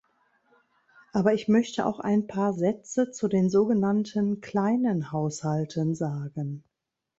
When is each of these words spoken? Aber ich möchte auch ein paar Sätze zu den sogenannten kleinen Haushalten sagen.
Aber 1.13 1.35
ich 1.35 1.47
möchte 1.47 1.85
auch 1.85 1.99
ein 1.99 2.25
paar 2.25 2.53
Sätze 2.53 3.11
zu 3.11 3.27
den 3.27 3.51
sogenannten 3.51 4.41
kleinen 4.41 5.11
Haushalten 5.11 5.93
sagen. 5.93 6.63